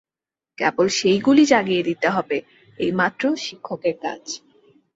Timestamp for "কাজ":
4.01-4.23